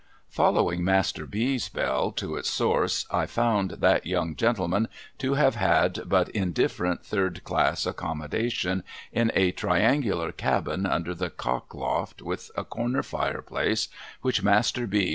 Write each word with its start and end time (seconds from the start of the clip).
Following 0.31 0.83
Master 0.83 1.27
B.'s 1.27 1.69
bell 1.69 2.11
to 2.13 2.35
its 2.35 2.49
source, 2.49 3.05
I 3.11 3.27
found 3.27 3.69
that 3.81 4.07
young 4.07 4.35
gentleman 4.35 4.87
to 5.19 5.35
have 5.35 5.53
had 5.53 6.09
but 6.09 6.27
in 6.29 6.53
different 6.53 7.05
third 7.05 7.43
class 7.43 7.85
accommodation 7.85 8.81
in 9.11 9.31
a 9.35 9.51
triangular 9.51 10.31
cabin 10.31 10.87
under 10.87 11.13
the 11.13 11.29
cock 11.29 11.75
loft, 11.75 12.23
with 12.23 12.49
a 12.57 12.63
corner 12.63 13.03
fireplace 13.03 13.89
v/hich 14.23 14.41
Master 14.41 14.87
B. 14.87 15.09